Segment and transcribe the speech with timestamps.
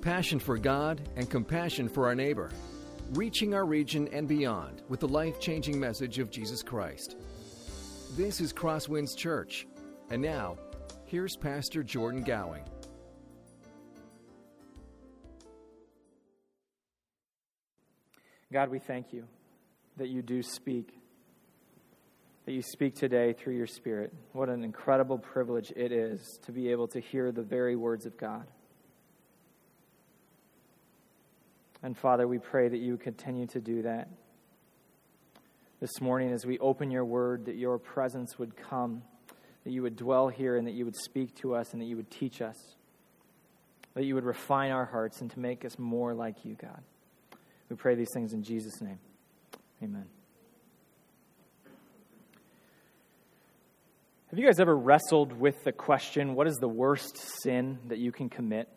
[0.00, 2.50] passion for God, and compassion for our neighbor,
[3.12, 7.16] reaching our region and beyond with the life changing message of Jesus Christ.
[8.16, 9.66] This is Crosswinds Church.
[10.10, 10.56] And now,
[11.04, 12.64] here's Pastor Jordan Gowing.
[18.52, 19.28] God, we thank you
[19.96, 20.94] that you do speak,
[22.46, 24.12] that you speak today through your Spirit.
[24.32, 28.16] What an incredible privilege it is to be able to hear the very words of
[28.16, 28.46] God.
[31.82, 34.08] And Father, we pray that you continue to do that.
[35.80, 39.02] This morning, as we open your word, that your presence would come,
[39.64, 41.96] that you would dwell here, and that you would speak to us, and that you
[41.96, 42.56] would teach us,
[43.94, 46.82] that you would refine our hearts and to make us more like you, God.
[47.70, 48.98] We pray these things in Jesus' name.
[49.82, 50.04] Amen.
[54.28, 58.12] Have you guys ever wrestled with the question what is the worst sin that you
[58.12, 58.68] can commit?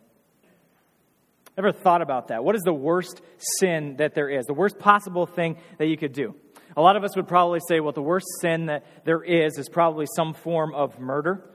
[1.56, 2.42] Ever thought about that?
[2.42, 3.22] What is the worst
[3.60, 4.44] sin that there is?
[4.46, 6.34] The worst possible thing that you could do?
[6.76, 9.68] A lot of us would probably say, well, the worst sin that there is is
[9.68, 11.48] probably some form of murder.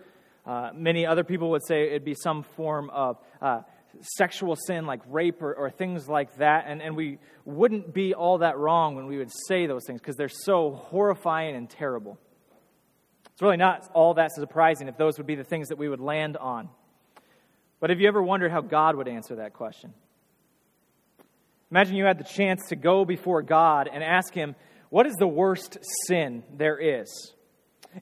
[0.46, 3.62] Uh, many other people would say it'd be some form of uh,
[4.02, 6.66] sexual sin like rape or, or, things like that.
[6.68, 10.16] And, and we wouldn't be all that wrong when we would say those things because
[10.16, 12.18] they're so horrifying and terrible.
[13.34, 16.00] It's really not all that surprising if those would be the things that we would
[16.00, 16.70] land on.
[17.80, 19.94] But have you ever wondered how God would answer that question?
[21.72, 24.56] Imagine you had the chance to go before God and ask Him,
[24.90, 27.34] What is the worst sin there is?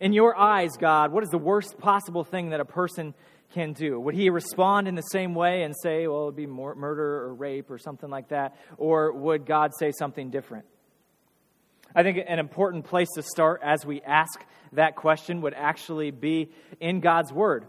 [0.02, 3.14] In your eyes, God, what is the worst possible thing that a person
[3.53, 4.00] can do?
[4.00, 7.33] Would He respond in the same way and say, Well, it would be murder or
[7.33, 8.55] rape or something like that?
[8.78, 10.66] Or would God say something different?
[11.94, 16.52] I think an important place to start as we ask that question would actually be
[16.80, 17.66] in God's Word.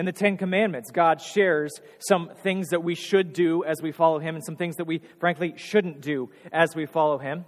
[0.00, 4.18] In the Ten Commandments, God shares some things that we should do as we follow
[4.18, 7.44] Him and some things that we, frankly, shouldn't do as we follow Him.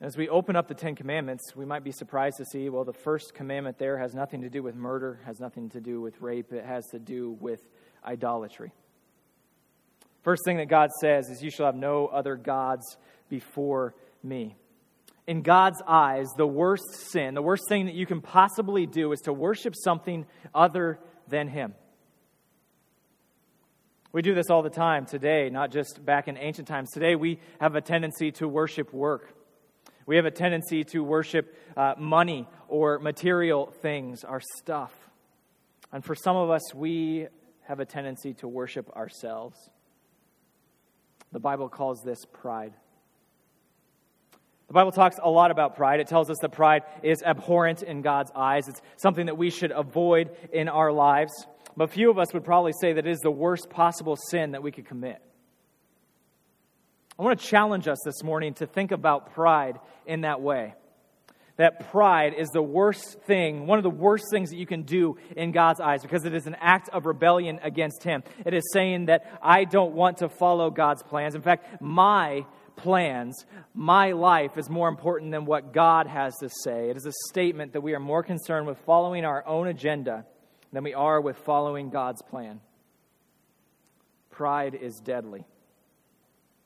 [0.00, 2.94] As we open up the Ten Commandments, we might be surprised to see, well, the
[2.94, 6.54] first commandment there has nothing to do with murder, has nothing to do with rape,
[6.54, 7.60] it has to do with
[8.02, 8.72] idolatry.
[10.22, 12.96] First thing that God says is, You shall have no other gods
[13.28, 14.56] before me.
[15.26, 19.20] In God's eyes, the worst sin, the worst thing that you can possibly do is
[19.22, 20.24] to worship something
[20.54, 20.98] other
[21.28, 21.74] than Him.
[24.12, 26.90] We do this all the time today, not just back in ancient times.
[26.90, 29.34] Today, we have a tendency to worship work.
[30.06, 34.92] We have a tendency to worship uh, money or material things, our stuff.
[35.92, 37.26] And for some of us, we
[37.64, 39.56] have a tendency to worship ourselves.
[41.32, 42.72] The Bible calls this pride.
[44.68, 46.00] The Bible talks a lot about pride.
[46.00, 48.66] It tells us that pride is abhorrent in God's eyes.
[48.68, 51.32] It's something that we should avoid in our lives.
[51.76, 54.62] But few of us would probably say that it is the worst possible sin that
[54.62, 55.22] we could commit.
[57.18, 60.74] I want to challenge us this morning to think about pride in that way.
[61.56, 65.16] That pride is the worst thing, one of the worst things that you can do
[65.34, 68.22] in God's eyes because it is an act of rebellion against Him.
[68.44, 71.34] It is saying that I don't want to follow God's plans.
[71.34, 72.44] In fact, my
[72.76, 73.44] plans,
[73.74, 76.90] my life is more important than what God has to say.
[76.90, 80.26] It is a statement that we are more concerned with following our own agenda
[80.72, 82.60] than we are with following God's plan.
[84.30, 85.44] Pride is deadly.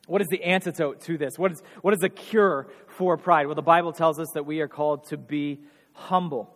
[0.07, 1.39] What is the antidote to this?
[1.39, 3.47] What is, what is the cure for pride?
[3.47, 5.61] Well, the Bible tells us that we are called to be
[5.93, 6.53] humble.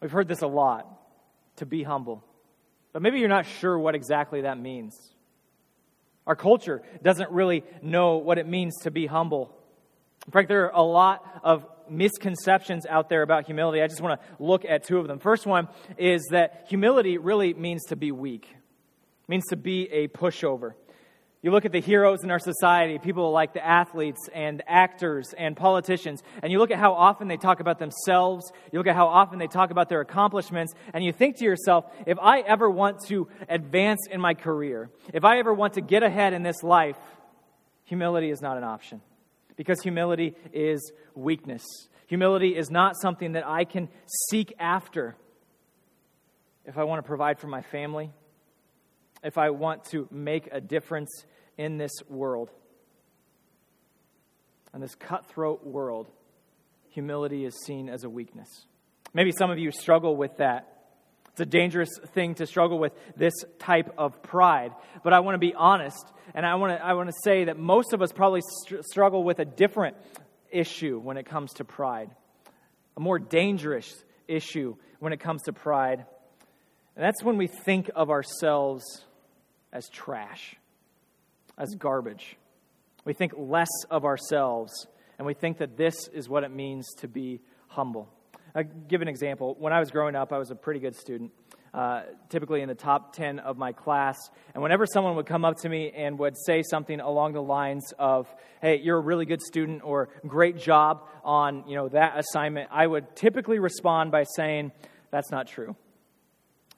[0.00, 0.88] We've heard this a lot
[1.56, 2.24] to be humble.
[2.92, 4.96] But maybe you're not sure what exactly that means.
[6.26, 9.54] Our culture doesn't really know what it means to be humble.
[10.26, 13.80] In fact, there are a lot of misconceptions out there about humility.
[13.80, 15.20] I just want to look at two of them.
[15.20, 20.08] First one is that humility really means to be weak, it means to be a
[20.08, 20.74] pushover.
[21.42, 25.56] You look at the heroes in our society, people like the athletes and actors and
[25.56, 29.06] politicians, and you look at how often they talk about themselves, you look at how
[29.06, 33.00] often they talk about their accomplishments, and you think to yourself, if I ever want
[33.08, 36.96] to advance in my career, if I ever want to get ahead in this life,
[37.84, 39.00] humility is not an option.
[39.56, 41.64] Because humility is weakness.
[42.08, 43.88] Humility is not something that I can
[44.30, 45.16] seek after
[46.64, 48.10] if I want to provide for my family,
[49.22, 51.24] if I want to make a difference
[51.58, 52.50] in this world.
[54.74, 56.08] In this cutthroat world,
[56.90, 58.66] humility is seen as a weakness.
[59.14, 60.72] Maybe some of you struggle with that.
[61.30, 64.72] It's a dangerous thing to struggle with this type of pride.
[65.04, 66.04] But I want to be honest,
[66.34, 69.22] and I want to, I want to say that most of us probably str- struggle
[69.22, 69.96] with a different
[70.50, 72.10] issue when it comes to pride,
[72.96, 73.94] a more dangerous
[74.28, 76.04] issue when it comes to pride.
[76.96, 78.84] And that's when we think of ourselves
[79.72, 80.56] as trash,
[81.58, 82.36] as garbage.
[83.04, 84.86] We think less of ourselves,
[85.18, 88.08] and we think that this is what it means to be humble.
[88.54, 89.54] I'll give an example.
[89.58, 91.32] When I was growing up, I was a pretty good student.
[91.74, 94.16] Uh, typically in the top 10 of my class.
[94.54, 97.92] And whenever someone would come up to me and would say something along the lines
[97.98, 102.70] of, hey, you're a really good student or great job on you know, that assignment,
[102.72, 104.72] I would typically respond by saying,
[105.10, 105.76] that's not true.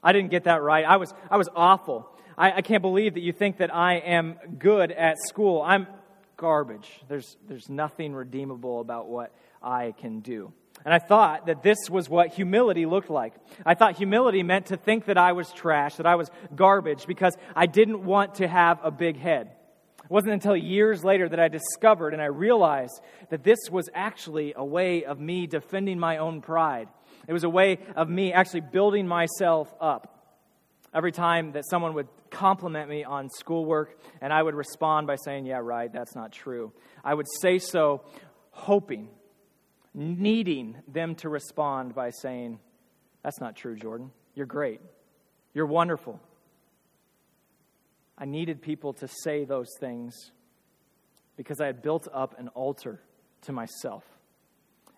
[0.02, 0.84] I didn't get that right.
[0.84, 2.10] I was, I was awful.
[2.38, 5.60] I, I can't believe that you think that I am good at school.
[5.60, 5.88] I'm
[6.36, 6.88] garbage.
[7.08, 10.52] There's, there's nothing redeemable about what I can do.
[10.84, 13.34] And I thought that this was what humility looked like.
[13.66, 17.36] I thought humility meant to think that I was trash, that I was garbage, because
[17.56, 19.50] I didn't want to have a big head.
[20.04, 23.00] It wasn't until years later that I discovered and I realized
[23.30, 26.88] that this was actually a way of me defending my own pride.
[27.26, 30.17] It was a way of me actually building myself up.
[30.94, 35.46] Every time that someone would compliment me on schoolwork, and I would respond by saying,
[35.46, 36.72] Yeah, right, that's not true,
[37.04, 38.02] I would say so
[38.50, 39.08] hoping
[39.94, 42.58] needing them to respond by saying,
[43.22, 44.10] That's not true, Jordan.
[44.34, 44.80] You're great.
[45.54, 46.20] You're wonderful.
[48.16, 50.32] I needed people to say those things
[51.36, 53.00] because I had built up an altar
[53.42, 54.04] to myself.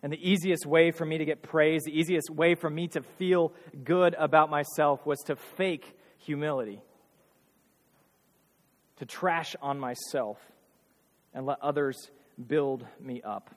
[0.03, 3.03] And the easiest way for me to get praise, the easiest way for me to
[3.19, 3.53] feel
[3.85, 6.81] good about myself was to fake humility,
[8.97, 10.39] to trash on myself
[11.35, 12.11] and let others
[12.47, 13.55] build me up.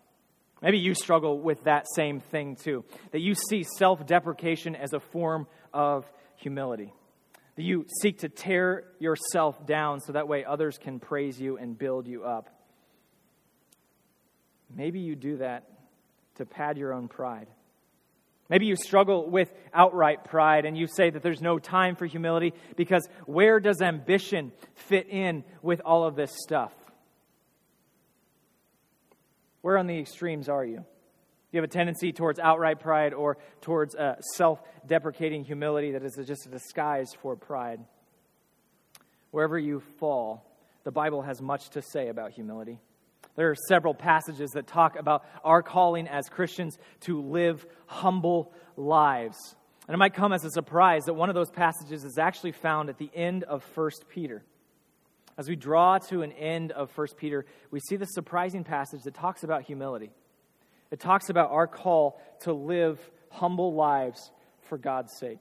[0.62, 5.00] Maybe you struggle with that same thing too, that you see self deprecation as a
[5.00, 6.06] form of
[6.36, 6.94] humility.
[7.56, 11.78] That you seek to tear yourself down so that way others can praise you and
[11.78, 12.50] build you up.
[14.76, 15.66] Maybe you do that
[16.36, 17.48] to pad your own pride.
[18.50, 22.54] Maybe you struggle with outright pride and you say that there's no time for humility
[22.76, 26.74] because where does ambition fit in with all of this stuff?
[29.62, 30.84] Where on the extremes are you?
[31.52, 36.20] You have a tendency towards outright pride or towards uh, self deprecating humility that is
[36.28, 37.80] just a disguise for pride.
[39.32, 40.46] Wherever you fall,
[40.84, 42.80] the Bible has much to say about humility.
[43.36, 49.38] There are several passages that talk about our calling as Christians to live humble lives.
[49.88, 52.90] And it might come as a surprise that one of those passages is actually found
[52.90, 54.44] at the end of 1 Peter.
[55.38, 59.16] As we draw to an end of 1 Peter, we see the surprising passage that
[59.16, 60.12] talks about humility.
[60.92, 63.00] It talks about our call to live
[63.32, 64.32] humble lives
[64.62, 65.40] for God's sake.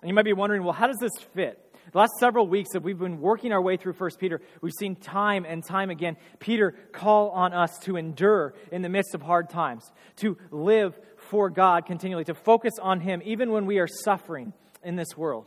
[0.00, 1.62] And you might be wondering, well, how does this fit?
[1.92, 4.94] The last several weeks that we've been working our way through 1 Peter, we've seen
[4.96, 9.48] time and time again Peter call on us to endure in the midst of hard
[9.48, 14.52] times, to live for God continually, to focus on Him even when we are suffering
[14.82, 15.46] in this world.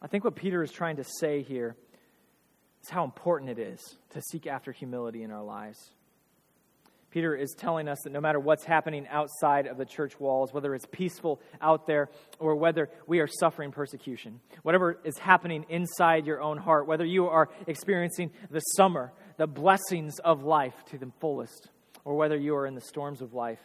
[0.00, 1.76] I think what Peter is trying to say here
[2.82, 5.78] is how important it is to seek after humility in our lives.
[7.18, 10.72] Peter is telling us that no matter what's happening outside of the church walls, whether
[10.72, 16.40] it's peaceful out there or whether we are suffering persecution, whatever is happening inside your
[16.40, 21.70] own heart, whether you are experiencing the summer, the blessings of life to the fullest,
[22.04, 23.58] or whether you are in the storms of life,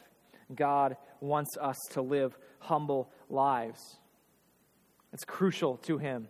[0.56, 4.00] God wants us to live humble lives.
[5.14, 6.28] It's crucial to him.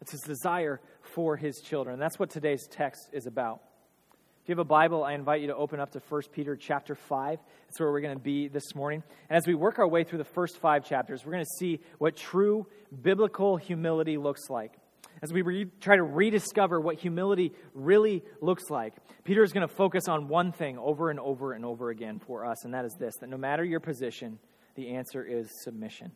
[0.00, 2.00] It's his desire for his children.
[2.00, 3.62] That's what today's text is about.
[4.44, 6.94] If you have a Bible, I invite you to open up to 1 Peter chapter
[6.94, 7.38] 5.
[7.66, 9.02] That's where we're going to be this morning.
[9.30, 11.80] And as we work our way through the first five chapters, we're going to see
[11.96, 12.66] what true
[13.00, 14.74] biblical humility looks like.
[15.22, 18.92] As we re- try to rediscover what humility really looks like,
[19.24, 22.44] Peter is going to focus on one thing over and over and over again for
[22.44, 24.38] us, and that is this that no matter your position,
[24.74, 26.12] the answer is submission.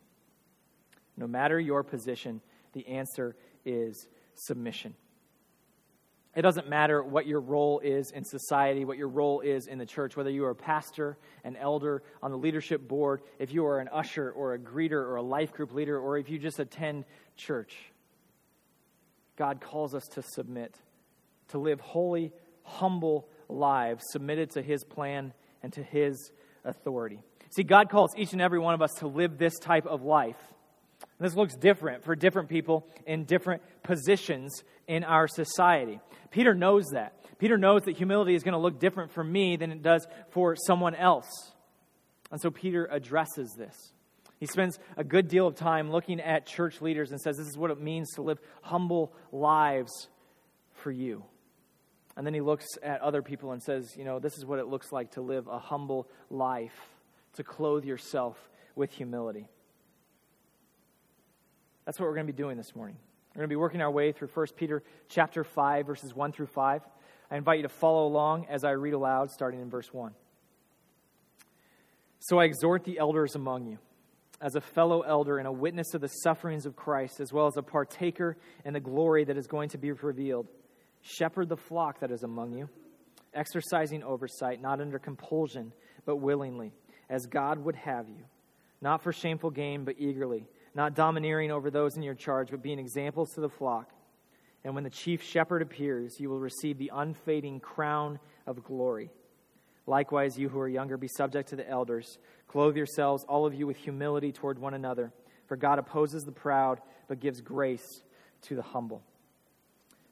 [1.17, 2.41] No matter your position,
[2.73, 4.93] the answer is submission.
[6.35, 9.85] It doesn't matter what your role is in society, what your role is in the
[9.85, 13.79] church, whether you are a pastor, an elder, on the leadership board, if you are
[13.79, 17.05] an usher or a greeter or a life group leader, or if you just attend
[17.35, 17.75] church.
[19.37, 20.75] God calls us to submit,
[21.49, 22.31] to live holy,
[22.63, 25.33] humble lives submitted to His plan
[25.63, 26.31] and to His
[26.63, 27.23] authority.
[27.49, 30.37] See, God calls each and every one of us to live this type of life.
[31.19, 35.99] And this looks different for different people in different positions in our society.
[36.31, 37.13] Peter knows that.
[37.37, 40.55] Peter knows that humility is going to look different for me than it does for
[40.55, 41.27] someone else.
[42.31, 43.75] And so Peter addresses this.
[44.39, 47.57] He spends a good deal of time looking at church leaders and says, This is
[47.57, 50.07] what it means to live humble lives
[50.75, 51.23] for you.
[52.15, 54.67] And then he looks at other people and says, You know, this is what it
[54.67, 56.87] looks like to live a humble life,
[57.33, 58.37] to clothe yourself
[58.75, 59.49] with humility.
[61.85, 62.97] That's what we're going to be doing this morning.
[63.33, 66.47] We're going to be working our way through 1 Peter chapter 5, verses 1 through
[66.47, 66.81] 5.
[67.31, 70.13] I invite you to follow along as I read aloud, starting in verse 1.
[72.19, 73.77] So I exhort the elders among you,
[74.41, 77.55] as a fellow elder and a witness of the sufferings of Christ, as well as
[77.55, 80.47] a partaker in the glory that is going to be revealed.
[81.01, 82.67] Shepherd the flock that is among you,
[83.33, 85.71] exercising oversight, not under compulsion,
[86.05, 86.73] but willingly,
[87.09, 88.25] as God would have you,
[88.81, 90.45] not for shameful gain, but eagerly,
[90.75, 93.91] not domineering over those in your charge, but being examples to the flock.
[94.63, 99.09] And when the chief shepherd appears, you will receive the unfading crown of glory.
[99.87, 102.19] Likewise, you who are younger, be subject to the elders.
[102.47, 105.11] Clothe yourselves, all of you, with humility toward one another.
[105.47, 108.03] For God opposes the proud, but gives grace
[108.43, 109.01] to the humble.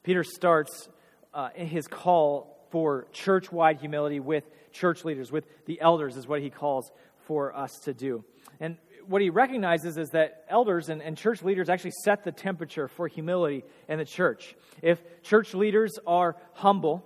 [0.04, 0.90] Peter starts
[1.34, 6.42] uh, his call for church wide humility with church leaders, with the elders, is what
[6.42, 6.92] he calls
[7.26, 8.24] for us to do.
[8.60, 12.88] And what he recognizes is that elders and, and, church leaders actually set the temperature
[12.88, 14.56] for humility in the church.
[14.82, 17.06] If church leaders are humble,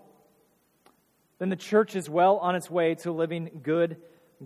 [1.39, 3.97] then the church is well on its way to living good,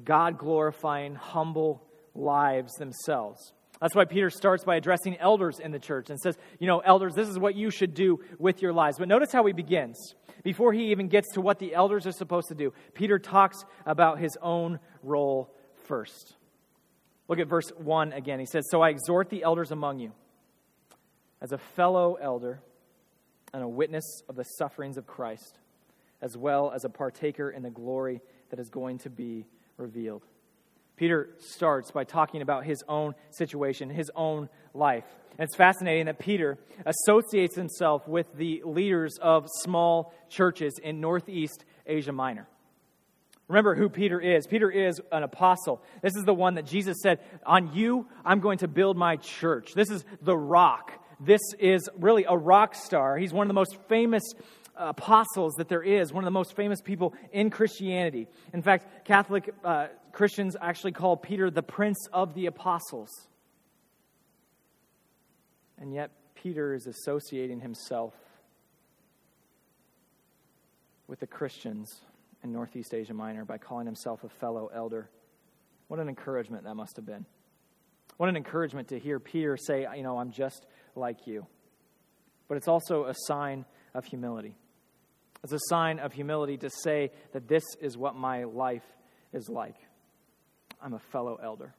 [0.04, 1.84] God glorifying, humble
[2.14, 3.54] lives themselves.
[3.82, 7.14] That's why Peter starts by addressing elders in the church and says, You know, elders,
[7.14, 8.98] this is what you should do with your lives.
[8.98, 10.16] But notice how he begins.
[10.44, 14.20] Before he even gets to what the elders are supposed to do, Peter talks about
[14.20, 15.54] his own role
[15.86, 16.36] first.
[17.28, 18.40] Look at verse 1 again.
[18.40, 20.12] He says, So I exhort the elders among you,
[21.42, 22.62] as a fellow elder
[23.54, 25.60] and a witness of the sufferings of Christ,
[26.22, 29.46] as well as a partaker in the glory that is going to be
[29.78, 30.24] revealed.
[30.98, 35.04] Peter starts by talking about his own situation, his own life.
[35.38, 41.66] And it's fascinating that Peter associates himself with the leaders of small churches in Northeast
[41.86, 42.48] Asia Minor.
[43.48, 44.48] Remember who Peter is.
[44.48, 45.82] Peter is an apostle.
[46.02, 49.74] This is the one that Jesus said, On you, I'm going to build my church.
[49.74, 50.92] This is the rock.
[51.20, 53.18] This is really a rock star.
[53.18, 54.24] He's one of the most famous
[54.76, 58.28] apostles that there is, one of the most famous people in Christianity.
[58.52, 63.10] In fact, Catholic uh, Christians actually call Peter the Prince of the Apostles.
[65.78, 68.14] And yet, Peter is associating himself
[71.08, 72.02] with the Christians
[72.46, 75.10] in Northeast Asia Minor by calling himself a fellow elder.
[75.88, 77.26] What an encouragement that must have been.
[78.18, 81.48] What an encouragement to hear Peter say, You know, I'm just like you.
[82.48, 84.56] But it's also a sign of humility.
[85.44, 88.86] It's a sign of humility to say that this is what my life
[89.34, 89.76] is like.
[90.82, 91.74] I'm a fellow elder.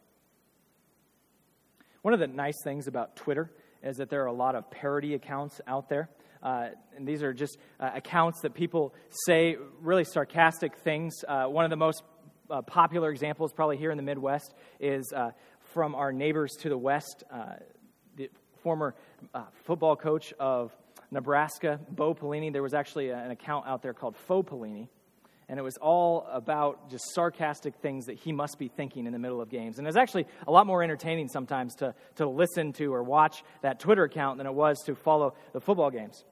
[2.02, 3.50] One of the nice things about Twitter
[3.86, 6.10] is that there are a lot of parody accounts out there.
[6.42, 8.94] Uh, and these are just uh, accounts that people
[9.26, 11.24] say really sarcastic things.
[11.26, 12.02] Uh, one of the most
[12.50, 15.30] uh, popular examples, probably here in the Midwest, is uh,
[15.72, 17.54] from our neighbors to the west, uh,
[18.16, 18.30] the
[18.62, 18.94] former
[19.64, 20.76] football coach of
[21.10, 22.52] Nebraska, Bo Pelini.
[22.52, 24.88] There was actually an account out there called Faux Pelini
[25.48, 29.18] and it was all about just sarcastic things that he must be thinking in the
[29.18, 29.78] middle of games.
[29.78, 33.44] And it was actually a lot more entertaining sometimes to, to listen to or watch
[33.62, 36.24] that Twitter account than it was to follow the football games.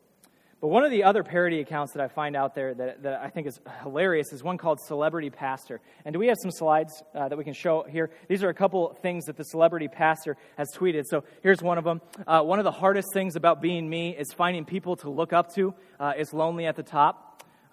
[0.60, 3.28] But one of the other parody accounts that I find out there that, that I
[3.28, 5.80] think is hilarious is one called Celebrity Pastor.
[6.06, 8.08] And do we have some slides uh, that we can show here?
[8.28, 11.04] These are a couple things that the Celebrity Pastor has tweeted.
[11.04, 12.00] So here's one of them.
[12.26, 15.54] Uh, one of the hardest things about being me is finding people to look up
[15.54, 15.74] to.
[16.00, 17.23] Uh, it's lonely at the top.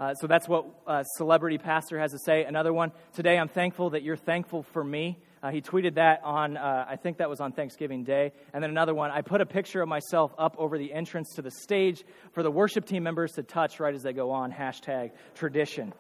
[0.01, 2.43] Uh, so that's what uh, Celebrity Pastor has to say.
[2.43, 5.19] Another one, today I'm thankful that you're thankful for me.
[5.43, 8.31] Uh, he tweeted that on, uh, I think that was on Thanksgiving Day.
[8.51, 11.43] And then another one, I put a picture of myself up over the entrance to
[11.43, 12.03] the stage
[12.33, 14.51] for the worship team members to touch right as they go on.
[14.51, 15.93] Hashtag tradition.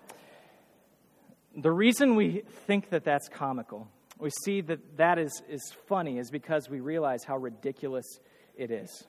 [1.55, 6.31] The reason we think that that's comical, we see that that is, is funny, is
[6.31, 8.17] because we realize how ridiculous
[8.57, 9.05] it is.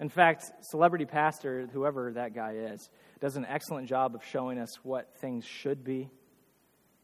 [0.00, 2.88] In fact, Celebrity Pastor, whoever that guy is,
[3.20, 6.08] does an excellent job of showing us what things should be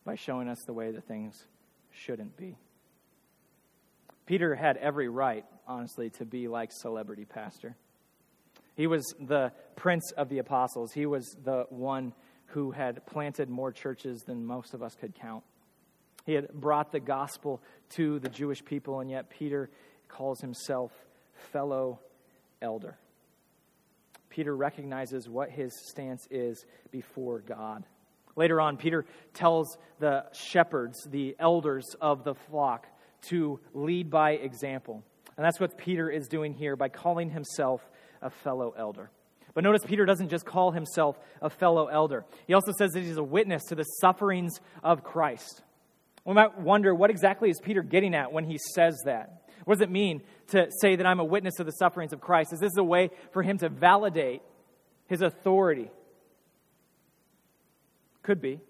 [0.05, 1.47] by showing us the way that things
[1.91, 2.57] shouldn't be.
[4.27, 7.77] Peter had every right, honestly, to be like celebrity pastor.
[8.77, 10.93] He was the prince of the apostles.
[10.93, 12.13] He was the one
[12.47, 15.45] who had planted more churches than most of us could count.
[16.25, 17.61] He had brought the gospel
[17.91, 19.71] to the Jewish people, and yet Peter
[20.09, 20.93] calls himself
[21.53, 22.01] fellow
[22.61, 22.97] elder.
[24.31, 27.85] Peter recognizes what his stance is before God.
[28.37, 32.87] Later on, Peter tells the shepherds, the elders of the flock,
[33.29, 35.05] to lead by example.
[35.37, 37.81] And that's what Peter is doing here by calling himself
[38.21, 39.11] a fellow elder.
[39.55, 43.17] But notice Peter doesn't just call himself a fellow elder, he also says that he's
[43.17, 45.63] a witness to the sufferings of Christ.
[46.25, 49.44] We might wonder what exactly is Peter getting at when he says that?
[49.65, 52.53] What does it mean to say that I'm a witness of the sufferings of Christ?
[52.53, 54.43] Is this a way for him to validate
[55.07, 55.91] his authority?
[58.23, 58.61] Could be.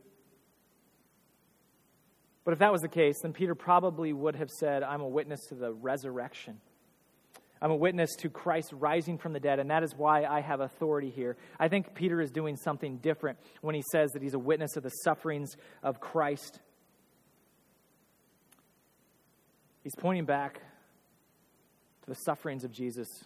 [2.45, 5.47] But if that was the case, then Peter probably would have said, I'm a witness
[5.49, 6.61] to the resurrection.
[7.63, 10.61] I'm a witness to Christ rising from the dead, and that is why I have
[10.61, 11.39] authority here.
[11.59, 14.83] I think Peter is doing something different when he says that he's a witness of
[14.83, 16.61] the sufferings of Christ.
[19.83, 20.61] He's pointing back
[22.05, 23.25] to the sufferings of Jesus.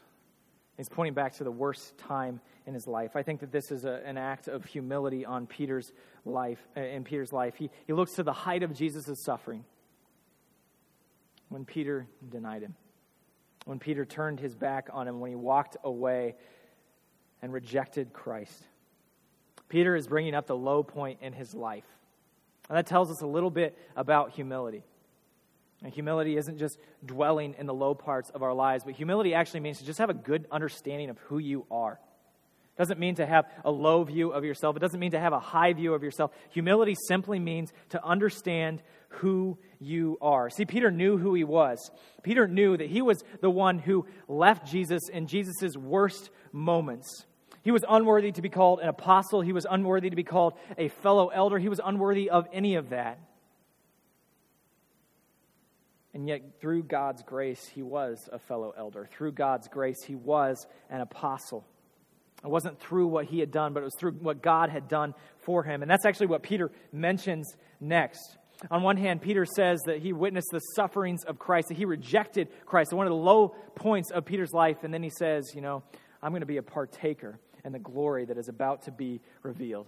[0.76, 3.16] He's pointing back to the worst time in his life.
[3.16, 5.92] I think that this is a, an act of humility on Peter's
[6.24, 6.58] life.
[6.76, 9.64] Uh, in Peter's life, he, he looks to the height of Jesus' suffering
[11.48, 12.74] when Peter denied him
[13.68, 16.36] when Peter turned his back on him, when he walked away
[17.42, 18.64] and rejected Christ.
[19.68, 21.84] Peter is bringing up the low point in his life.
[22.70, 24.84] And that tells us a little bit about humility.
[25.82, 29.60] And humility isn't just dwelling in the low parts of our lives, but humility actually
[29.60, 32.00] means to just have a good understanding of who you are.
[32.78, 34.76] It doesn't mean to have a low view of yourself.
[34.76, 36.32] It doesn't mean to have a high view of yourself.
[36.50, 40.50] Humility simply means to understand who you are.
[40.50, 41.90] See, Peter knew who he was.
[42.22, 47.26] Peter knew that he was the one who left Jesus in Jesus' worst moments.
[47.62, 50.88] He was unworthy to be called an apostle, he was unworthy to be called a
[50.88, 53.18] fellow elder, he was unworthy of any of that.
[56.18, 59.08] And yet, through God's grace, he was a fellow elder.
[59.12, 61.64] Through God's grace, he was an apostle.
[62.42, 65.14] It wasn't through what he had done, but it was through what God had done
[65.38, 65.80] for him.
[65.80, 68.36] And that's actually what Peter mentions next.
[68.68, 72.48] On one hand, Peter says that he witnessed the sufferings of Christ, that he rejected
[72.66, 74.78] Christ, one of the low points of Peter's life.
[74.82, 75.84] And then he says, You know,
[76.20, 79.86] I'm going to be a partaker in the glory that is about to be revealed.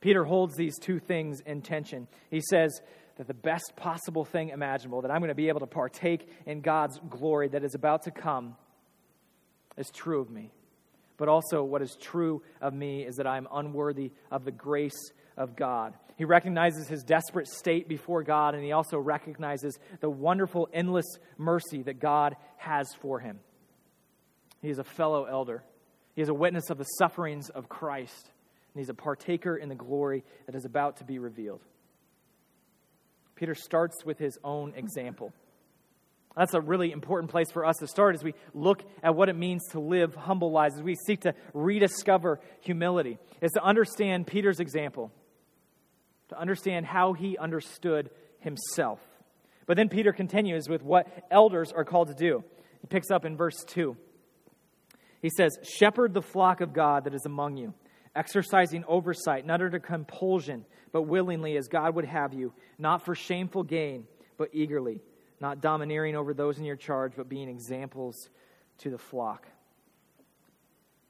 [0.00, 2.06] Peter holds these two things in tension.
[2.30, 2.80] He says
[3.18, 6.60] that the best possible thing imaginable, that I'm going to be able to partake in
[6.60, 8.56] God's glory that is about to come,
[9.76, 10.52] is true of me.
[11.16, 15.56] But also, what is true of me is that I'm unworthy of the grace of
[15.56, 15.94] God.
[16.16, 21.82] He recognizes his desperate state before God, and he also recognizes the wonderful, endless mercy
[21.82, 23.40] that God has for him.
[24.62, 25.64] He is a fellow elder,
[26.14, 28.30] he is a witness of the sufferings of Christ,
[28.74, 31.62] and he's a partaker in the glory that is about to be revealed.
[33.38, 35.32] Peter starts with his own example.
[36.36, 39.36] That's a really important place for us to start as we look at what it
[39.36, 44.60] means to live humble lives, as we seek to rediscover humility, is to understand Peter's
[44.60, 45.10] example
[46.28, 49.00] to understand how he understood himself.
[49.66, 52.44] But then Peter continues with what elders are called to do.
[52.80, 53.96] He picks up in verse 2.
[55.20, 57.74] He says, Shepherd the flock of God that is among you,
[58.18, 63.62] exercising oversight, not under compulsion, but willingly as God would have you, not for shameful
[63.62, 64.04] gain,
[64.36, 65.00] but eagerly,
[65.40, 68.28] not domineering over those in your charge, but being examples
[68.78, 69.46] to the flock.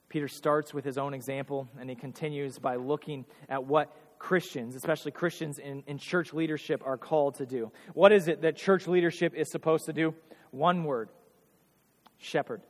[0.09, 5.13] Peter starts with his own example and he continues by looking at what Christians, especially
[5.13, 7.71] Christians in, in church leadership, are called to do.
[7.95, 10.15] What is it that church leadership is supposed to do?
[10.51, 11.09] One word
[12.19, 12.63] shepherd.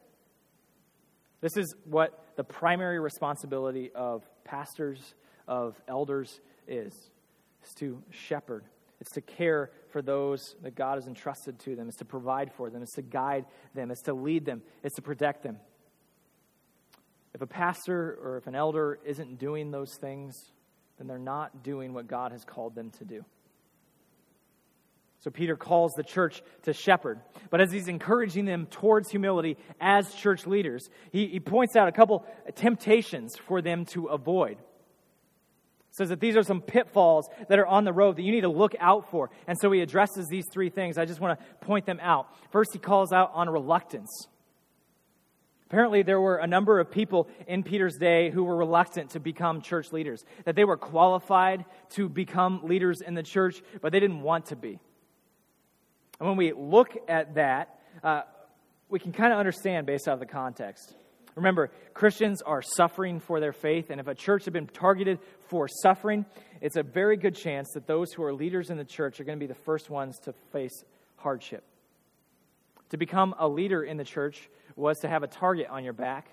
[1.40, 5.14] This is what the primary responsibility of pastors,
[5.46, 8.64] of elders is, is to shepherd.
[9.00, 11.88] It's to care for those that God has entrusted to them.
[11.88, 12.82] It's to provide for them.
[12.82, 13.90] It's to guide them.
[13.90, 14.62] It's to lead them.
[14.82, 15.58] It's to protect them.
[17.34, 20.34] If a pastor or if an elder isn't doing those things,
[20.98, 23.24] then they're not doing what God has called them to do.
[25.28, 27.20] So Peter calls the church to shepherd.
[27.50, 31.92] But as he's encouraging them towards humility as church leaders, he, he points out a
[31.92, 34.56] couple temptations for them to avoid.
[35.90, 38.48] Says that these are some pitfalls that are on the road that you need to
[38.48, 39.28] look out for.
[39.46, 40.96] And so he addresses these three things.
[40.96, 42.28] I just want to point them out.
[42.50, 44.28] First, he calls out on reluctance.
[45.66, 49.60] Apparently, there were a number of people in Peter's day who were reluctant to become
[49.60, 54.22] church leaders, that they were qualified to become leaders in the church, but they didn't
[54.22, 54.78] want to be.
[56.20, 58.22] And when we look at that, uh,
[58.88, 60.94] we can kind of understand based out of the context.
[61.34, 65.68] Remember, Christians are suffering for their faith, and if a church has been targeted for
[65.68, 66.26] suffering,
[66.60, 69.38] it's a very good chance that those who are leaders in the church are going
[69.38, 70.84] to be the first ones to face
[71.16, 71.62] hardship.
[72.90, 76.28] To become a leader in the church was to have a target on your back.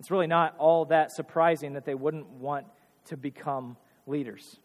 [0.00, 2.66] It's really not all that surprising that they wouldn't want
[3.06, 4.58] to become leaders.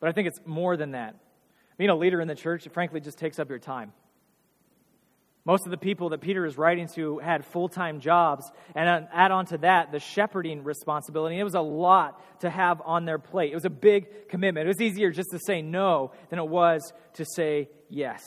[0.00, 1.14] But I think it's more than that.
[1.78, 3.92] Being a leader in the church, it frankly just takes up your time.
[5.44, 9.30] Most of the people that Peter is writing to had full time jobs, and add
[9.30, 11.38] on to that the shepherding responsibility.
[11.38, 13.52] It was a lot to have on their plate.
[13.52, 14.66] It was a big commitment.
[14.66, 18.22] It was easier just to say no than it was to say yes.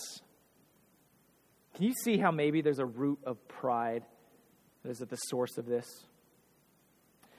[1.76, 4.04] can you see how maybe there's a root of pride
[4.84, 5.86] that is at the source of this?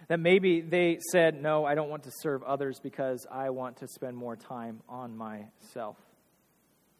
[0.08, 3.88] That maybe they said, No, I don't want to serve others because I want to
[3.88, 5.96] spend more time on myself.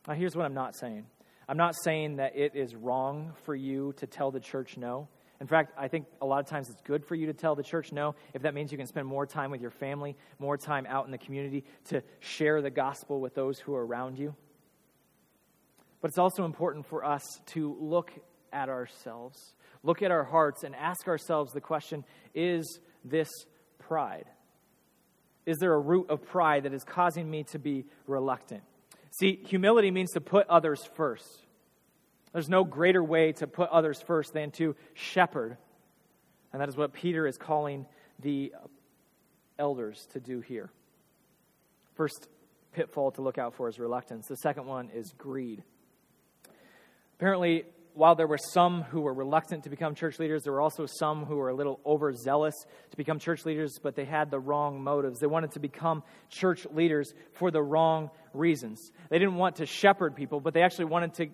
[0.07, 1.07] Now, here's what I'm not saying
[1.49, 5.09] I'm not saying that it is wrong for you to tell the church no.
[5.41, 7.65] In fact, I think a lot of times it's good for you to tell the
[7.65, 10.87] church no if that means you can spend more time with your family, more time
[10.89, 14.35] out in the community to share the gospel with those who are around you.
[16.01, 18.13] But it's also important for us to look
[18.53, 23.29] at ourselves, look at our hearts, and ask ourselves the question is this
[23.79, 24.27] pride?
[25.45, 28.63] Is there a root of pride that is causing me to be reluctant?
[29.11, 31.47] See, humility means to put others first.
[32.33, 35.59] There's no greater way to put others first than to shepherd.
[36.53, 37.87] And that is what Peter is calling
[38.21, 38.55] the
[39.59, 40.71] elders to do here.
[41.95, 42.29] First
[42.73, 44.27] pitfall to look out for is reluctance.
[44.29, 45.63] The second one is greed.
[47.17, 50.87] Apparently, while there were some who were reluctant to become church leaders, there were also
[50.87, 52.55] some who were a little overzealous
[52.91, 55.19] to become church leaders, but they had the wrong motives.
[55.19, 58.93] They wanted to become church leaders for the wrong reasons.
[59.11, 61.27] They didn't want to shepherd people, but they actually wanted to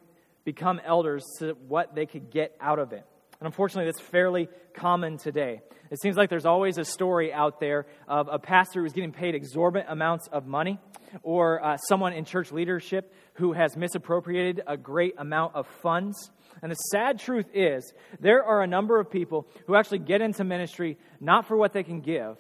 [0.45, 3.05] become elders to what they could get out of it.
[3.41, 5.61] And unfortunately, that's fairly common today.
[5.91, 9.35] It seems like there's always a story out there of a pastor who's getting paid
[9.35, 10.79] exorbitant amounts of money,
[11.23, 16.31] or uh, someone in church leadership who has misappropriated a great amount of funds.
[16.63, 20.45] And the sad truth is, there are a number of people who actually get into
[20.45, 22.37] ministry not for what they can give,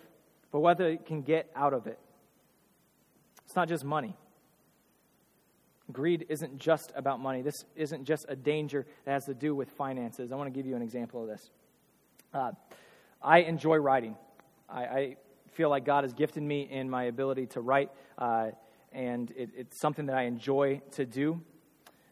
[0.50, 1.98] but what they can get out of it.
[3.46, 4.16] It's not just money.
[5.90, 7.42] Greed isn't just about money.
[7.42, 10.32] This isn't just a danger that has to do with finances.
[10.32, 11.50] I want to give you an example of this.
[12.32, 12.52] Uh,
[13.22, 14.16] I enjoy writing.
[14.68, 15.16] I, I,
[15.52, 18.50] feel like God has gifted me in my ability to write, uh,
[18.92, 21.40] and it, it's something that I enjoy to do.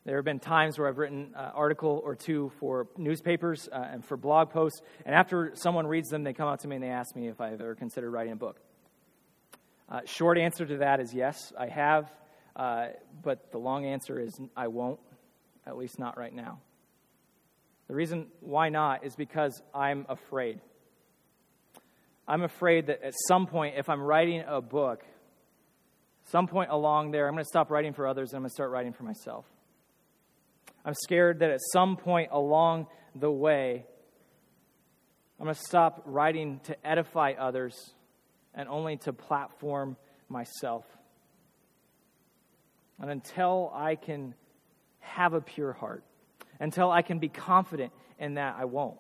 [0.05, 4.05] There have been times where I've written an article or two for newspapers uh, and
[4.05, 6.89] for blog posts, and after someone reads them, they come up to me and they
[6.89, 8.59] ask me if I've ever considered writing a book.
[9.89, 12.11] Uh, short answer to that is yes, I have.
[12.57, 12.89] Uh,
[13.23, 14.99] but the long answer is I won't,
[15.67, 16.59] at least not right now.
[17.89, 20.61] The reason why not is because I'm afraid.
[22.27, 25.05] I'm afraid that at some point, if I'm writing a book,
[26.25, 28.55] some point along there, I'm going to stop writing for others and I'm going to
[28.55, 29.45] start writing for myself.
[30.85, 33.85] I'm scared that at some point along the way,
[35.39, 37.75] I'm going to stop writing to edify others
[38.55, 39.97] and only to platform
[40.29, 40.85] myself.
[43.01, 44.35] And until I can
[45.01, 46.05] have a pure heart,
[46.61, 48.99] until I can be confident in that, I won't.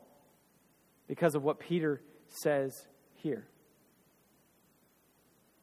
[1.09, 3.47] Because of what Peter says here.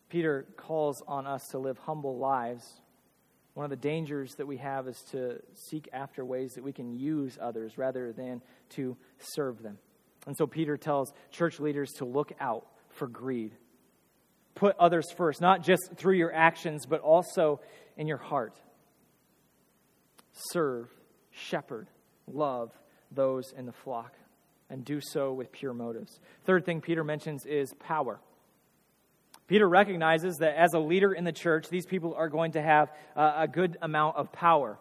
[0.09, 2.63] Peter calls on us to live humble lives.
[3.55, 6.93] One of the dangers that we have is to seek after ways that we can
[6.93, 9.77] use others rather than to serve them.
[10.25, 13.53] And so Peter tells church leaders to look out for greed.
[14.55, 17.59] Put others first, not just through your actions, but also
[17.97, 18.59] in your heart.
[20.31, 20.89] Serve,
[21.31, 21.87] shepherd,
[22.27, 22.71] love
[23.11, 24.13] those in the flock,
[24.69, 26.19] and do so with pure motives.
[26.45, 28.19] Third thing Peter mentions is power.
[29.47, 32.91] Peter recognizes that as a leader in the church, these people are going to have
[33.15, 34.79] a good amount of power.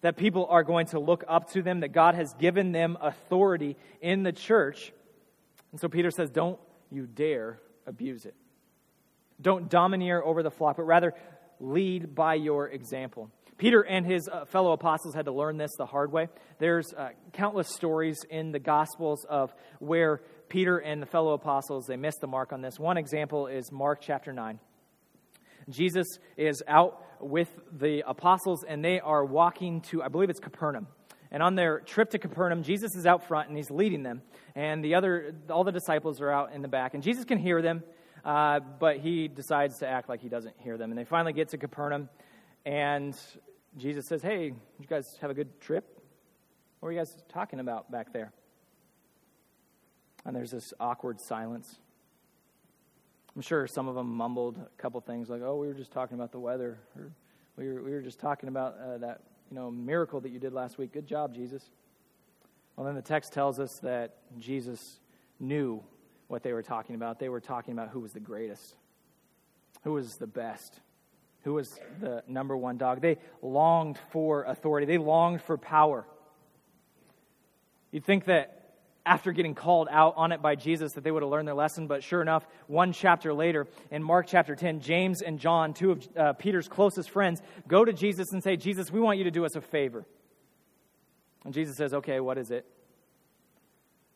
[0.00, 3.76] That people are going to look up to them, that God has given them authority
[4.00, 4.92] in the church.
[5.72, 6.58] And so Peter says, Don't
[6.90, 8.34] you dare abuse it.
[9.40, 11.14] Don't domineer over the flock, but rather
[11.64, 13.30] lead by your example.
[13.56, 16.28] Peter and his uh, fellow apostles had to learn this the hard way.
[16.58, 21.96] There's uh, countless stories in the Gospels of where Peter and the fellow apostles they
[21.96, 22.78] missed the mark on this.
[22.78, 24.58] One example is Mark chapter 9.
[25.70, 30.88] Jesus is out with the apostles and they are walking to I believe it's Capernaum.
[31.30, 34.22] And on their trip to Capernaum, Jesus is out front and he's leading them,
[34.54, 36.94] and the other all the disciples are out in the back.
[36.94, 37.82] And Jesus can hear them
[38.24, 40.90] uh, but he decides to act like he doesn't hear them.
[40.90, 42.08] And they finally get to Capernaum,
[42.64, 43.16] and
[43.76, 46.00] Jesus says, Hey, you guys have a good trip?
[46.80, 48.32] What were you guys talking about back there?
[50.24, 51.78] And there's this awkward silence.
[53.34, 56.14] I'm sure some of them mumbled a couple things like, "Oh, we were just talking
[56.14, 57.10] about the weather," or
[57.56, 60.52] "We were we were just talking about uh, that you know miracle that you did
[60.52, 60.92] last week.
[60.92, 61.70] Good job, Jesus."
[62.76, 65.00] Well, then the text tells us that Jesus
[65.40, 65.82] knew
[66.28, 67.18] what they were talking about.
[67.18, 68.74] They were talking about who was the greatest,
[69.82, 70.80] who was the best,
[71.42, 73.00] who was the number one dog.
[73.00, 76.06] They longed for authority, they longed for power.
[77.90, 78.64] You'd think that
[79.06, 81.86] after getting called out on it by Jesus that they would have learned their lesson,
[81.86, 86.08] but sure enough, one chapter later, in Mark chapter 10, James and John, two of
[86.16, 89.44] uh, Peter's closest friends, go to Jesus and say, Jesus, we want you to do
[89.44, 90.06] us a favor.
[91.44, 92.66] And Jesus says, Okay, what is it?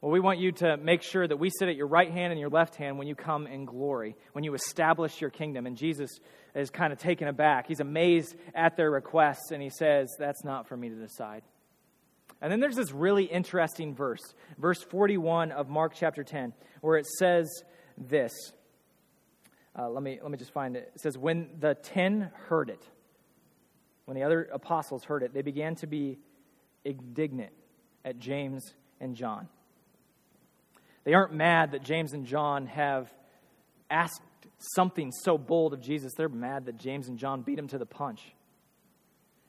[0.00, 2.38] Well, we want you to make sure that we sit at your right hand and
[2.38, 5.66] your left hand when you come in glory, when you establish your kingdom.
[5.66, 6.20] And Jesus
[6.54, 7.66] is kind of taken aback.
[7.66, 11.42] He's amazed at their requests, and he says, That's not for me to decide.
[12.40, 14.22] And then there's this really interesting verse,
[14.56, 17.64] verse 41 of Mark chapter 10, where it says
[17.96, 18.32] this.
[19.76, 20.92] Uh, let, me, let me just find it.
[20.94, 22.82] It says, When the ten heard it,
[24.04, 26.18] when the other apostles heard it, they began to be
[26.84, 27.52] indignant
[28.04, 29.48] at James and John.
[31.09, 33.11] They aren't mad that James and John have
[33.88, 34.21] asked
[34.59, 36.12] something so bold of Jesus.
[36.14, 38.21] They're mad that James and John beat him to the punch.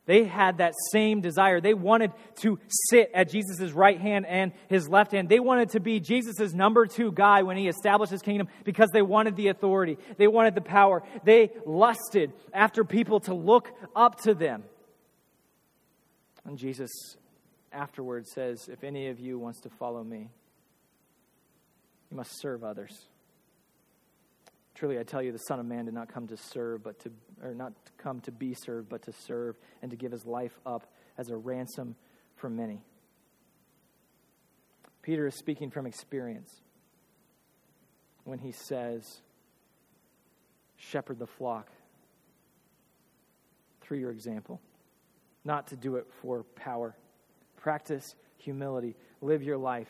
[0.06, 1.60] They had that same desire.
[1.60, 5.28] They wanted to sit at Jesus' right hand and his left hand.
[5.28, 9.02] They wanted to be Jesus' number two guy when he established his kingdom because they
[9.02, 9.98] wanted the authority.
[10.16, 11.04] They wanted the power.
[11.26, 13.68] They lusted after people to look
[13.98, 14.64] up to them.
[16.46, 17.18] And Jesus
[17.74, 20.30] afterwards says, If any of you wants to follow me,
[22.10, 23.08] you must serve others.
[24.76, 27.12] Truly, I tell you, the Son of Man did not come to serve, but to,
[27.44, 30.92] or not come to be served, but to serve and to give his life up
[31.18, 31.96] as a ransom
[32.36, 32.82] for many.
[35.02, 36.62] Peter is speaking from experience
[38.24, 39.22] when he says,
[40.78, 41.68] Shepherd the flock
[43.82, 44.62] through your example,
[45.44, 46.96] not to do it for power.
[47.58, 48.96] Practice humility.
[49.22, 49.90] Live your life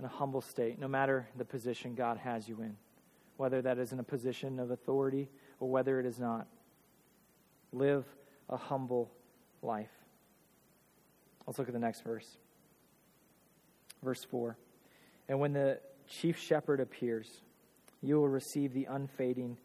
[0.00, 2.74] in a humble state, no matter the position God has you in,
[3.36, 5.28] whether that is in a position of authority
[5.60, 6.46] or whether it is not.
[7.70, 8.06] Live
[8.48, 9.10] a humble
[9.62, 9.90] life.
[11.46, 12.38] Let's look at the next verse.
[14.02, 14.56] Verse 4.
[15.28, 17.42] And when the chief shepherd appears,
[18.00, 19.58] you will receive the unfading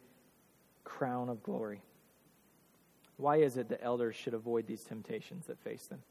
[0.83, 1.81] crown of glory.
[3.15, 6.01] Why is it that elders should avoid these temptations that face them?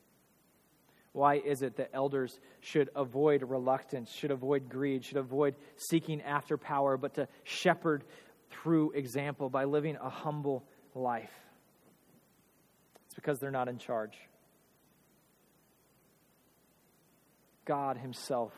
[1.15, 6.59] Why is it that elders should avoid reluctance, should avoid greed, should avoid seeking after
[6.59, 8.03] power, but to shepherd
[8.51, 11.31] through example by living a humble life?
[13.07, 14.19] It's because they're not in charge.
[17.65, 18.53] God Himself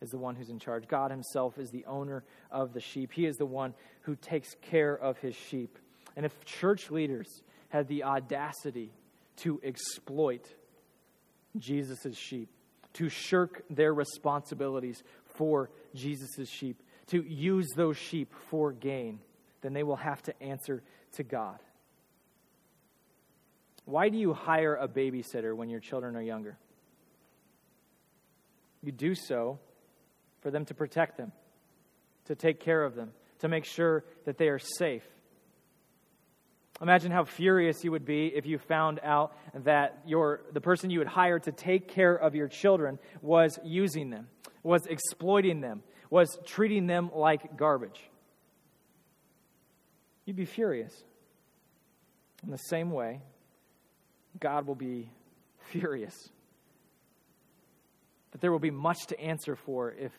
[0.00, 0.86] is the one who's in charge.
[0.86, 3.10] God Himself is the owner of the sheep.
[3.12, 5.76] He is the one who takes care of His sheep.
[6.14, 8.92] And if church leaders had the audacity
[9.38, 10.46] to exploit
[11.58, 12.48] Jesus' sheep,
[12.94, 19.20] to shirk their responsibilities for Jesus' sheep, to use those sheep for gain,
[19.60, 21.58] then they will have to answer to God.
[23.84, 26.58] Why do you hire a babysitter when your children are younger?
[28.82, 29.58] You do so
[30.40, 31.32] for them to protect them,
[32.26, 35.04] to take care of them, to make sure that they are safe.
[36.80, 41.00] Imagine how furious you would be if you found out that your, the person you
[41.00, 44.28] would hire to take care of your children was using them,
[44.62, 48.00] was exploiting them, was treating them like garbage.
[50.24, 50.92] You'd be furious.
[52.44, 53.22] In the same way,
[54.38, 55.10] God will be
[55.70, 56.28] furious.
[58.30, 60.12] That there will be much to answer for if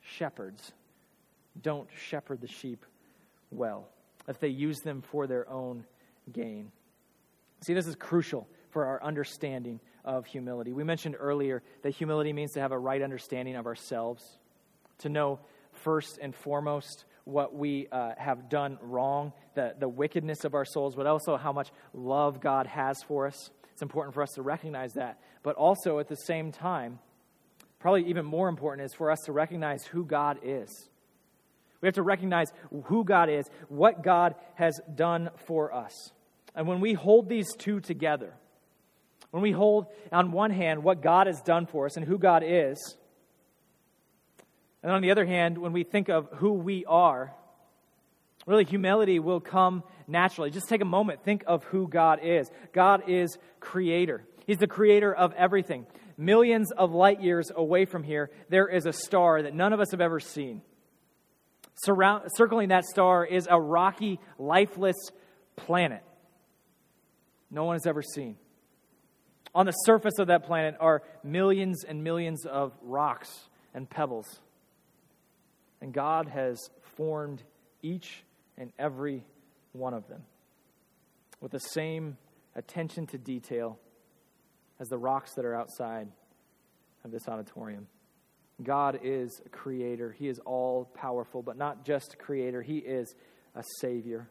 [0.00, 0.72] shepherds
[1.60, 2.86] don't shepherd the sheep
[3.50, 3.88] well
[4.28, 5.84] if they use them for their own
[6.32, 6.70] gain.
[7.62, 10.72] See, this is crucial for our understanding of humility.
[10.72, 14.22] We mentioned earlier that humility means to have a right understanding of ourselves,
[14.98, 15.40] to know
[15.72, 20.94] first and foremost what we uh, have done wrong, the, the wickedness of our souls,
[20.94, 23.50] but also how much love God has for us.
[23.72, 25.20] It's important for us to recognize that.
[25.42, 26.98] But also at the same time,
[27.78, 30.88] probably even more important is for us to recognize who God is.
[31.80, 32.52] We have to recognize
[32.84, 35.92] who God is, what God has done for us.
[36.54, 38.34] And when we hold these two together,
[39.30, 42.42] when we hold on one hand what God has done for us and who God
[42.44, 42.96] is,
[44.82, 47.34] and on the other hand, when we think of who we are,
[48.46, 50.50] really humility will come naturally.
[50.50, 52.50] Just take a moment, think of who God is.
[52.72, 55.86] God is creator, He's the creator of everything.
[56.16, 59.92] Millions of light years away from here, there is a star that none of us
[59.92, 60.62] have ever seen.
[61.84, 64.96] Surround, circling that star is a rocky, lifeless
[65.56, 66.02] planet
[67.50, 68.36] no one has ever seen.
[69.54, 74.40] On the surface of that planet are millions and millions of rocks and pebbles.
[75.80, 76.58] And God has
[76.96, 77.42] formed
[77.82, 78.24] each
[78.56, 79.24] and every
[79.72, 80.22] one of them
[81.40, 82.18] with the same
[82.54, 83.78] attention to detail
[84.80, 86.08] as the rocks that are outside
[87.04, 87.86] of this auditorium.
[88.62, 90.12] God is a creator.
[90.18, 93.14] He is all powerful, but not just creator, He is
[93.54, 94.28] a savior.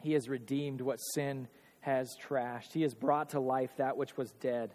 [0.00, 1.48] He has redeemed what sin
[1.80, 2.72] has trashed.
[2.72, 4.70] He has brought to life that which was dead.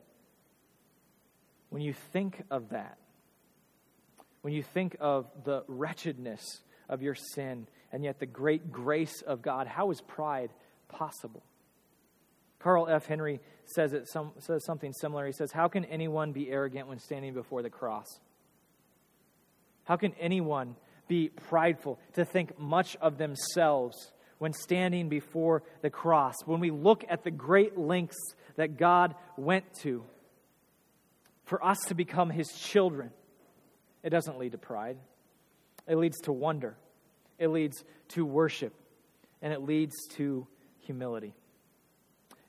[1.70, 2.98] When you think of that,
[4.42, 9.42] when you think of the wretchedness of your sin and yet the great grace of
[9.42, 10.52] God, how is pride
[10.90, 11.44] possible?
[12.64, 13.06] Carl F.
[13.06, 15.26] Henry says, it some, says something similar.
[15.26, 18.08] He says, How can anyone be arrogant when standing before the cross?
[19.84, 20.78] How can anyone
[21.10, 26.36] be prideful to think much of themselves when standing before the cross?
[26.46, 30.06] When we look at the great lengths that God went to
[31.44, 33.12] for us to become his children,
[34.04, 34.96] it doesn't lead to pride.
[35.86, 36.78] It leads to wonder,
[37.38, 38.74] it leads to worship,
[39.42, 40.48] and it leads to
[40.80, 41.34] humility.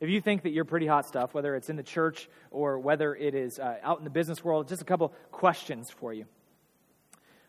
[0.05, 3.15] If you think that you're pretty hot stuff, whether it's in the church or whether
[3.15, 6.27] it is uh, out in the business world, just a couple questions for you.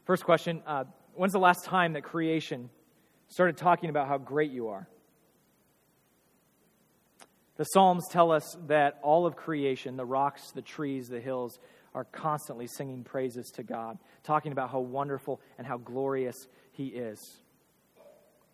[0.06, 2.70] First question uh, When's the last time that creation
[3.28, 4.88] started talking about how great you are?
[7.58, 11.60] The Psalms tell us that all of creation, the rocks, the trees, the hills,
[11.94, 17.20] are constantly singing praises to God, talking about how wonderful and how glorious He is.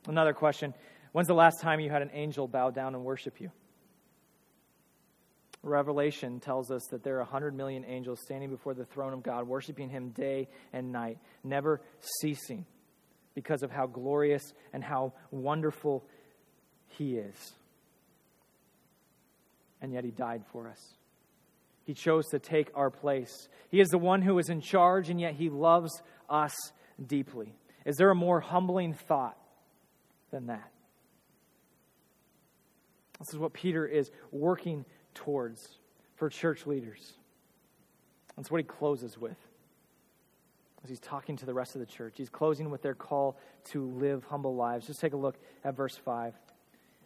[0.07, 0.73] Another question
[1.11, 3.51] When's the last time you had an angel bow down and worship you?
[5.63, 9.47] Revelation tells us that there are 100 million angels standing before the throne of God,
[9.47, 11.81] worshiping Him day and night, never
[12.19, 12.65] ceasing
[13.35, 16.03] because of how glorious and how wonderful
[16.89, 17.53] He is.
[19.81, 20.79] And yet He died for us.
[21.85, 23.47] He chose to take our place.
[23.69, 26.55] He is the one who is in charge, and yet He loves us
[27.05, 27.53] deeply.
[27.85, 29.37] Is there a more humbling thought
[30.31, 30.71] than that?
[33.19, 35.79] This is what Peter is working towards
[36.15, 37.13] for church leaders.
[38.35, 39.37] That's what he closes with.
[40.83, 43.37] As he's talking to the rest of the church, he's closing with their call
[43.71, 44.87] to live humble lives.
[44.87, 46.33] Just take a look at verse 5.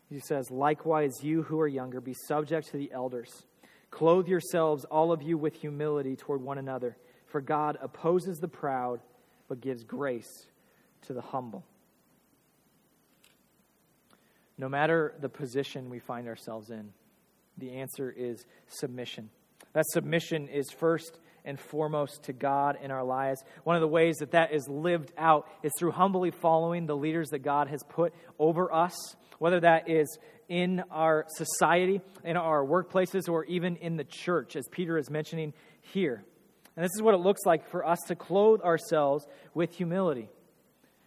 [0.10, 3.44] He says, Likewise, you who are younger, be subject to the elders.
[3.92, 6.96] Clothe yourselves, all of you, with humility toward one another.
[7.28, 9.02] For God opposes the proud,
[9.48, 10.48] but gives grace
[11.08, 11.66] to the humble.
[14.58, 16.94] No matter the position we find ourselves in,
[17.58, 19.30] the answer is submission.
[19.74, 23.44] That submission is first and foremost to God in our lives.
[23.64, 27.30] One of the ways that that is lived out is through humbly following the leaders
[27.30, 28.96] that God has put over us,
[29.40, 30.18] whether that is
[30.50, 35.54] in our society, in our workplaces, or even in the church, as Peter is mentioning
[35.82, 36.24] here.
[36.76, 40.30] And this is what it looks like for us to clothe ourselves with humility.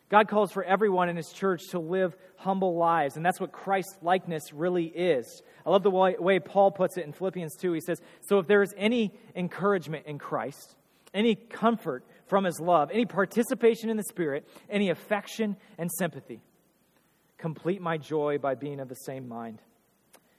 [0.09, 3.99] God calls for everyone in his church to live humble lives, and that's what Christ
[4.01, 5.43] likeness really is.
[5.67, 7.73] I love the way, way, Paul puts it in Philippians 2.
[7.73, 10.77] He says, So if there is any encouragement in Christ,
[11.13, 16.41] any comfort from his love, any participation in the Spirit, any affection and sympathy,
[17.37, 19.61] complete my joy by being of the same mind,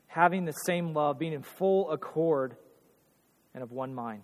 [0.07, 2.55] having the same love, being in full accord
[3.53, 4.23] and of one mind.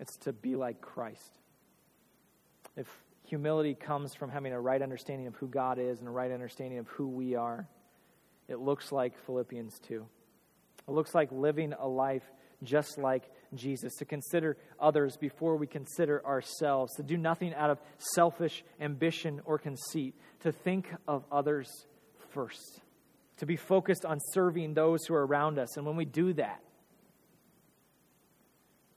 [0.00, 1.38] It's to be like Christ.
[2.76, 2.88] If
[3.26, 6.78] humility comes from having a right understanding of who God is and a right understanding
[6.78, 7.66] of who we are,
[8.48, 10.04] it looks like Philippians 2.
[10.86, 12.24] It looks like living a life
[12.62, 17.78] just like Jesus, to consider others before we consider ourselves, to do nothing out of
[18.14, 21.68] selfish ambition or conceit, to think of others
[22.32, 22.80] first,
[23.36, 25.76] to be focused on serving those who are around us.
[25.76, 26.60] And when we do that,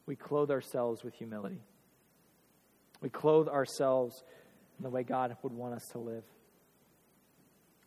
[0.08, 1.62] we clothe ourselves with humility.
[3.02, 4.24] We clothe ourselves
[4.80, 6.24] in the way God would want us to live.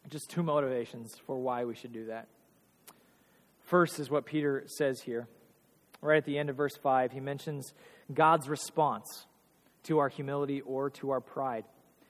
[0.08, 2.28] Just two motivations for why we should do that.
[3.64, 5.26] First is what Peter says here.
[6.00, 7.72] Right at the end of verse 5, he mentions
[8.12, 9.26] God's response
[9.84, 11.64] to our humility or to our pride.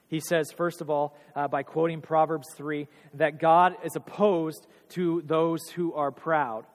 [0.08, 5.22] He says, first of all, uh, by quoting Proverbs 3, that God is opposed to
[5.24, 6.66] those who are proud.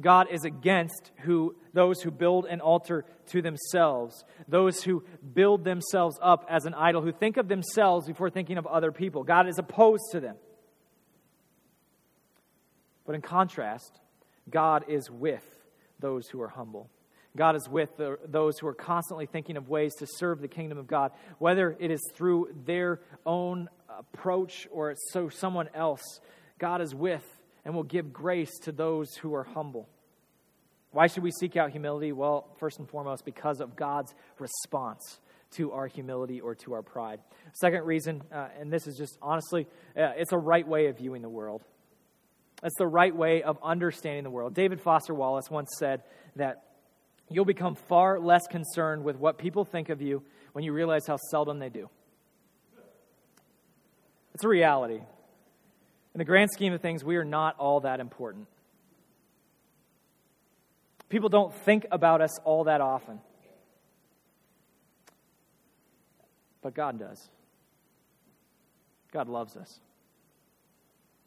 [0.00, 6.18] God is against who, those who build an altar to themselves, those who build themselves
[6.22, 9.24] up as an idol, who think of themselves before thinking of other people.
[9.24, 10.36] God is opposed to them.
[13.04, 14.00] But in contrast,
[14.48, 15.44] God is with
[15.98, 16.90] those who are humble.
[17.36, 20.78] God is with the, those who are constantly thinking of ways to serve the kingdom
[20.78, 26.02] of God, whether it is through their own approach or so someone else.
[26.58, 27.24] God is with
[27.64, 29.88] and will give grace to those who are humble.
[30.90, 32.12] Why should we seek out humility?
[32.12, 35.20] Well, first and foremost, because of God's response
[35.52, 37.20] to our humility or to our pride.
[37.54, 41.22] Second reason, uh, and this is just honestly, uh, it's a right way of viewing
[41.22, 41.62] the world.
[42.62, 44.54] It's the right way of understanding the world.
[44.54, 46.02] David Foster Wallace once said
[46.36, 46.64] that
[47.30, 51.16] you'll become far less concerned with what people think of you when you realize how
[51.30, 51.88] seldom they do.
[54.34, 55.00] It's a reality.
[56.18, 58.48] In the grand scheme of things, we are not all that important.
[61.08, 63.20] People don't think about us all that often.
[66.60, 67.30] But God does.
[69.12, 69.78] God loves us.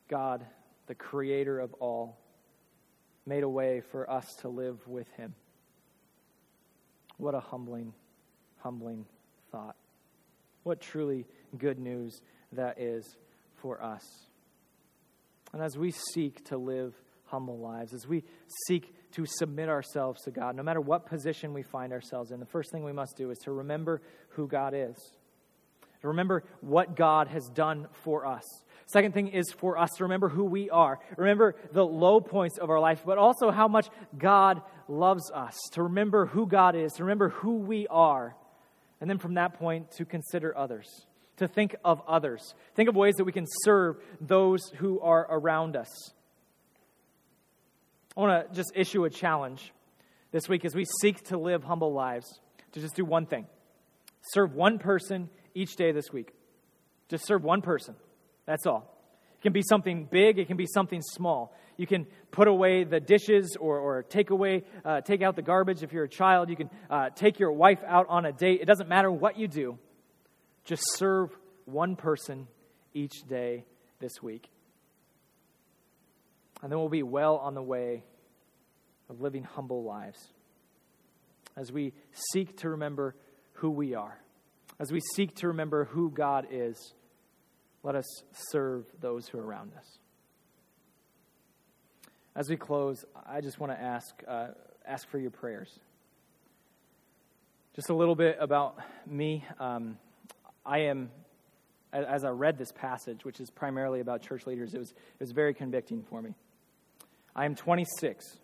[0.09, 0.45] God,
[0.87, 2.19] the creator of all,
[3.25, 5.33] made a way for us to live with him.
[7.15, 7.93] What a humbling,
[8.57, 9.05] humbling
[9.53, 9.77] thought.
[10.63, 11.27] What truly
[11.57, 12.21] good news
[12.51, 13.15] that is
[13.55, 14.27] for us.
[15.53, 16.93] And as we seek to live
[17.25, 18.23] humble lives, as we
[18.67, 22.45] seek to submit ourselves to God, no matter what position we find ourselves in, the
[22.45, 24.95] first thing we must do is to remember who God is.
[26.01, 28.43] To remember what God has done for us.
[28.87, 30.99] Second thing is for us to remember who we are.
[31.15, 33.87] Remember the low points of our life, but also how much
[34.17, 35.55] God loves us.
[35.73, 38.35] To remember who God is, to remember who we are.
[38.99, 41.05] And then from that point, to consider others,
[41.41, 42.53] to think of others.
[42.75, 45.89] Think of ways that we can serve those who are around us.
[48.15, 49.73] I want to just issue a challenge
[50.31, 52.39] this week as we seek to live humble lives
[52.73, 53.47] to just do one thing
[54.33, 56.31] serve one person each day this week.
[57.09, 57.95] Just serve one person.
[58.45, 58.95] That's all.
[59.39, 61.55] It can be something big, it can be something small.
[61.75, 65.81] You can put away the dishes or, or take away, uh, take out the garbage
[65.81, 66.49] if you're a child.
[66.51, 68.61] You can uh, take your wife out on a date.
[68.61, 69.79] It doesn't matter what you do.
[70.71, 72.47] Just serve one person
[72.93, 73.65] each day
[73.99, 74.49] this week.
[76.63, 78.05] And then we'll be well on the way
[79.09, 80.17] of living humble lives
[81.57, 81.91] as we
[82.31, 83.17] seek to remember
[83.55, 84.17] who we are,
[84.79, 86.93] as we seek to remember who God is.
[87.83, 89.99] Let us serve those who are around us.
[92.33, 94.47] As we close, I just want to ask, uh,
[94.87, 95.81] ask for your prayers.
[97.75, 99.43] Just a little bit about me.
[99.59, 99.97] Um,
[100.65, 101.09] I am,
[101.91, 105.31] as I read this passage, which is primarily about church leaders, it was, it was
[105.31, 106.35] very convicting for me.
[107.35, 108.37] I am 26.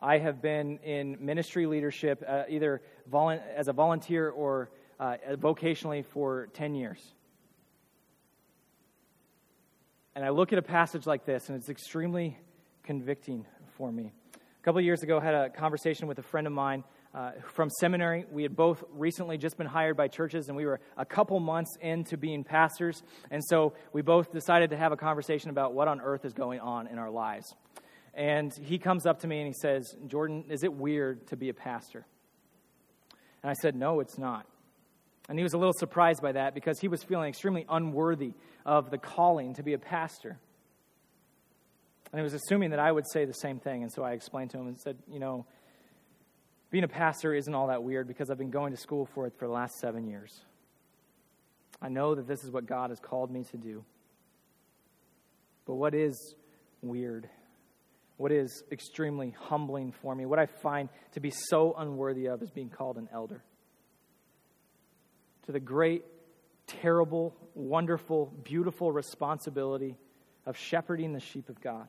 [0.00, 6.04] I have been in ministry leadership uh, either volu- as a volunteer or uh, vocationally
[6.04, 7.00] for 10 years.
[10.14, 12.38] And I look at a passage like this, and it's extremely
[12.84, 13.46] convicting
[13.76, 14.12] for me.
[14.34, 16.84] A couple years ago, I had a conversation with a friend of mine
[17.14, 18.24] uh, from seminary.
[18.30, 21.70] We had both recently just been hired by churches, and we were a couple months
[21.80, 23.02] into being pastors.
[23.30, 26.60] And so we both decided to have a conversation about what on earth is going
[26.60, 27.54] on in our lives.
[28.14, 31.48] And he comes up to me and he says, Jordan, is it weird to be
[31.48, 32.06] a pastor?
[33.42, 34.46] And I said, No, it's not.
[35.28, 38.34] And he was a little surprised by that because he was feeling extremely unworthy
[38.66, 40.38] of the calling to be a pastor.
[42.12, 43.82] And he was assuming that I would say the same thing.
[43.82, 45.46] And so I explained to him and said, You know,
[46.70, 49.34] being a pastor isn't all that weird because I've been going to school for it
[49.38, 50.40] for the last seven years.
[51.80, 53.84] I know that this is what God has called me to do.
[55.66, 56.34] But what is
[56.82, 57.28] weird
[58.16, 62.50] what is extremely humbling for me, what I find to be so unworthy of, is
[62.50, 63.42] being called an elder.
[65.46, 66.04] To the great,
[66.66, 69.96] terrible, wonderful, beautiful responsibility
[70.46, 71.88] of shepherding the sheep of God.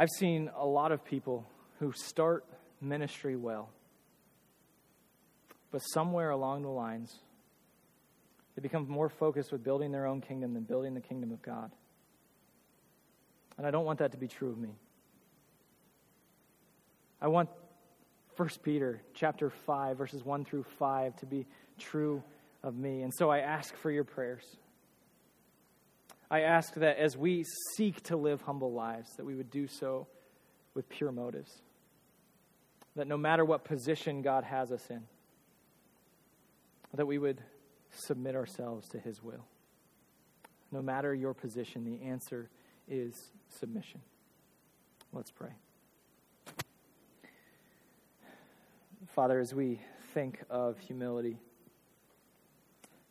[0.00, 1.44] I've seen a lot of people
[1.80, 2.44] who start
[2.80, 3.68] ministry well,
[5.72, 7.12] but somewhere along the lines,
[8.54, 11.72] they become more focused with building their own kingdom than building the kingdom of God.
[13.56, 14.76] And I don't want that to be true of me.
[17.20, 17.48] I want
[18.36, 21.44] 1 Peter chapter 5 verses 1 through 5 to be
[21.76, 22.22] true
[22.62, 23.02] of me.
[23.02, 24.44] And so I ask for your prayers.
[26.30, 27.44] I ask that as we
[27.76, 30.06] seek to live humble lives that we would do so
[30.74, 31.50] with pure motives.
[32.96, 35.02] That no matter what position God has us in,
[36.94, 37.40] that we would
[37.90, 39.44] submit ourselves to his will.
[40.70, 42.50] No matter your position, the answer
[42.88, 43.14] is
[43.48, 44.00] submission.
[45.12, 45.50] Let's pray.
[49.14, 49.80] Father, as we
[50.12, 51.38] think of humility,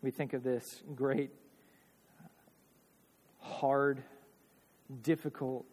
[0.01, 1.31] we think of this great,
[3.59, 4.03] hard,
[5.01, 5.65] difficult,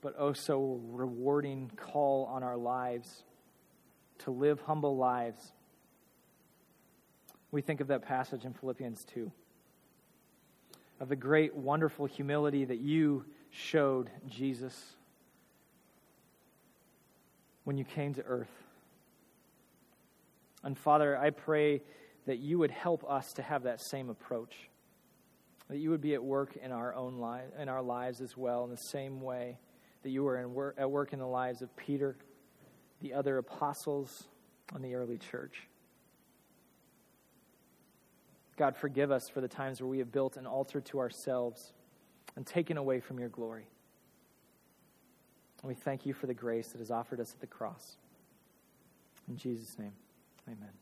[0.00, 3.22] but oh so rewarding call on our lives
[4.18, 5.52] to live humble lives.
[7.50, 9.30] We think of that passage in Philippians 2
[11.00, 14.94] of the great, wonderful humility that you showed, Jesus,
[17.64, 18.52] when you came to earth.
[20.62, 21.82] And Father, I pray
[22.26, 24.54] that you would help us to have that same approach.
[25.72, 28.62] That you would be at work in our own life, in our lives as well,
[28.64, 29.56] in the same way
[30.02, 32.14] that you were wor- at work in the lives of Peter,
[33.00, 34.28] the other apostles,
[34.74, 35.66] and the early church.
[38.58, 41.72] God, forgive us for the times where we have built an altar to ourselves
[42.36, 43.66] and taken away from your glory.
[45.62, 47.96] And we thank you for the grace that is offered us at the cross.
[49.26, 49.94] In Jesus' name,
[50.46, 50.81] amen.